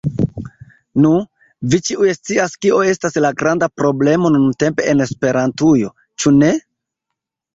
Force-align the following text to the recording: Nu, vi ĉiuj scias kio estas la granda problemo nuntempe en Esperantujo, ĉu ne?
Nu, 1.01 1.09
vi 1.73 1.79
ĉiuj 1.89 2.07
scias 2.15 2.55
kio 2.65 2.79
estas 2.93 3.19
la 3.25 3.31
granda 3.41 3.69
problemo 3.81 4.31
nuntempe 4.37 4.87
en 4.93 5.03
Esperantujo, 5.07 5.93
ĉu 6.23 6.33
ne? 6.41 6.49